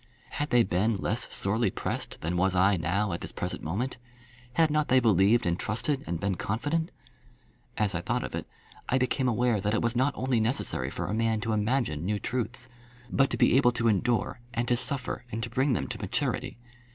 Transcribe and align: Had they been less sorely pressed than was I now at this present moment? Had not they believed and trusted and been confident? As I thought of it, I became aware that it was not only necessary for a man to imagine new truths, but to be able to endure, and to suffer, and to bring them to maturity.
Had 0.31 0.49
they 0.49 0.63
been 0.63 0.95
less 0.95 1.31
sorely 1.31 1.69
pressed 1.69 2.21
than 2.21 2.35
was 2.35 2.55
I 2.55 2.75
now 2.75 3.13
at 3.13 3.21
this 3.21 3.31
present 3.31 3.61
moment? 3.61 3.97
Had 4.53 4.71
not 4.71 4.87
they 4.87 4.99
believed 4.99 5.45
and 5.45 5.59
trusted 5.59 6.03
and 6.07 6.19
been 6.19 6.33
confident? 6.33 6.89
As 7.77 7.93
I 7.93 8.01
thought 8.01 8.23
of 8.23 8.33
it, 8.33 8.47
I 8.89 8.97
became 8.97 9.27
aware 9.27 9.61
that 9.61 9.75
it 9.75 9.81
was 9.83 9.95
not 9.95 10.13
only 10.17 10.39
necessary 10.39 10.89
for 10.89 11.05
a 11.05 11.13
man 11.13 11.39
to 11.41 11.53
imagine 11.53 12.03
new 12.03 12.17
truths, 12.17 12.67
but 13.11 13.29
to 13.29 13.37
be 13.37 13.55
able 13.57 13.73
to 13.73 13.87
endure, 13.87 14.39
and 14.55 14.67
to 14.69 14.75
suffer, 14.75 15.23
and 15.31 15.43
to 15.43 15.51
bring 15.51 15.73
them 15.73 15.85
to 15.89 15.99
maturity. 15.99 16.57